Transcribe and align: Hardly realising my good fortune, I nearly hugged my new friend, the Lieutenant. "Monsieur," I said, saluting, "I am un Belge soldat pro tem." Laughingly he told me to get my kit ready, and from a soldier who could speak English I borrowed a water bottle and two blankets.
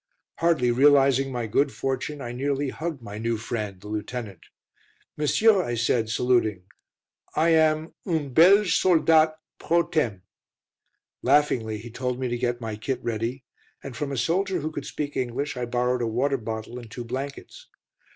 Hardly 0.39 0.71
realising 0.71 1.31
my 1.31 1.45
good 1.45 1.71
fortune, 1.71 2.21
I 2.21 2.31
nearly 2.31 2.69
hugged 2.69 3.03
my 3.03 3.19
new 3.19 3.37
friend, 3.37 3.79
the 3.79 3.87
Lieutenant. 3.87 4.47
"Monsieur," 5.15 5.61
I 5.61 5.75
said, 5.75 6.09
saluting, 6.09 6.63
"I 7.35 7.49
am 7.49 7.93
un 8.07 8.29
Belge 8.33 8.75
soldat 8.75 9.37
pro 9.59 9.83
tem." 9.83 10.23
Laughingly 11.21 11.77
he 11.77 11.91
told 11.91 12.19
me 12.19 12.27
to 12.29 12.35
get 12.39 12.59
my 12.59 12.77
kit 12.77 12.99
ready, 13.03 13.43
and 13.83 13.95
from 13.95 14.11
a 14.11 14.17
soldier 14.17 14.61
who 14.61 14.71
could 14.71 14.87
speak 14.87 15.15
English 15.15 15.55
I 15.55 15.65
borrowed 15.67 16.01
a 16.01 16.07
water 16.07 16.37
bottle 16.37 16.79
and 16.79 16.89
two 16.89 17.05
blankets. 17.05 17.67